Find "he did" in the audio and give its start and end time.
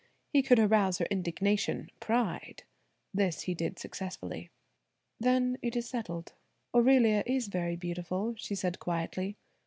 3.41-3.77